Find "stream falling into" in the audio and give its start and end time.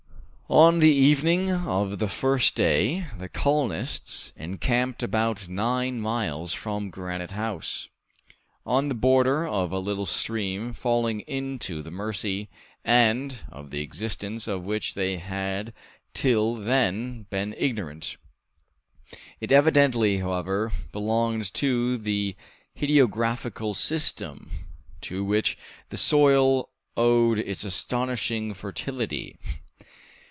10.05-11.81